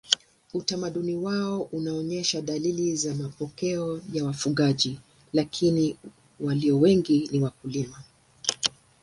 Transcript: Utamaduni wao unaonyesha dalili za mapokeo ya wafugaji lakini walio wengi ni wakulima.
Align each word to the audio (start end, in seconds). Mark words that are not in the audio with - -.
Utamaduni 0.53 1.15
wao 1.17 1.61
unaonyesha 1.61 2.41
dalili 2.41 2.95
za 2.95 3.15
mapokeo 3.15 4.01
ya 4.13 4.25
wafugaji 4.25 4.99
lakini 5.33 5.97
walio 6.39 6.79
wengi 6.79 7.29
ni 7.31 7.39
wakulima. 7.41 8.01